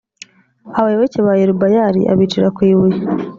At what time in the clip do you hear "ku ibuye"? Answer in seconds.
2.55-2.97